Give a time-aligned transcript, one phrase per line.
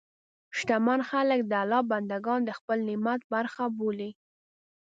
[0.57, 4.09] شتمن خلک د الله بندهګان د خپل نعمت برخه بولي.